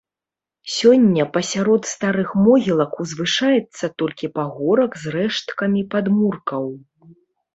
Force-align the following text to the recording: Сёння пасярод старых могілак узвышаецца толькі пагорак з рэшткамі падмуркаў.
Сёння 0.75 1.23
пасярод 1.35 1.83
старых 1.89 2.31
могілак 2.45 2.91
узвышаецца 3.05 3.85
толькі 4.03 4.29
пагорак 4.39 4.91
з 5.03 5.13
рэшткамі 5.17 5.81
падмуркаў. 5.95 6.65